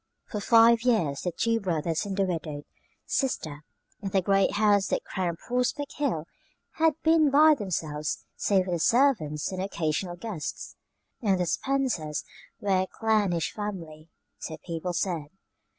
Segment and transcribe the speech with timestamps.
[0.25, 2.65] For five years the two brothers and the widowed
[3.05, 3.63] sister
[4.01, 6.25] in the great house that crowned Prospect Hill,
[6.71, 10.75] had been by themselves save for the servants and the occasional guests
[11.21, 12.23] and the Spencers
[12.59, 14.09] were a clannish family,
[14.39, 15.27] so people said.